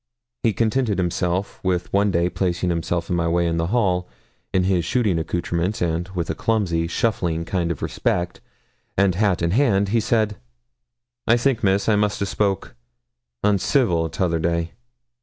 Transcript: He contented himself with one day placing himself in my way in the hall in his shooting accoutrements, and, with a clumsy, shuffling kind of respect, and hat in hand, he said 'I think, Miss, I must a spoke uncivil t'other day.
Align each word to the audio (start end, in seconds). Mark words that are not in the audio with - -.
He 0.41 0.51
contented 0.51 0.97
himself 0.97 1.59
with 1.63 1.93
one 1.93 2.09
day 2.09 2.27
placing 2.27 2.71
himself 2.71 3.11
in 3.11 3.15
my 3.15 3.27
way 3.27 3.45
in 3.45 3.57
the 3.57 3.67
hall 3.67 4.09
in 4.51 4.63
his 4.63 4.83
shooting 4.83 5.19
accoutrements, 5.19 5.79
and, 5.79 6.09
with 6.15 6.27
a 6.31 6.33
clumsy, 6.33 6.87
shuffling 6.87 7.45
kind 7.45 7.69
of 7.69 7.83
respect, 7.83 8.41
and 8.97 9.13
hat 9.13 9.43
in 9.43 9.51
hand, 9.51 9.89
he 9.89 9.99
said 9.99 10.37
'I 11.27 11.37
think, 11.37 11.63
Miss, 11.63 11.87
I 11.87 11.97
must 11.97 12.19
a 12.19 12.25
spoke 12.25 12.73
uncivil 13.43 14.09
t'other 14.09 14.39
day. 14.39 14.71